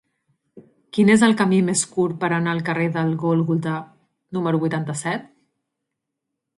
[0.97, 3.77] Quin és el camí més curt per anar al carrer del Gòlgota
[4.39, 5.33] número vuitanta-set?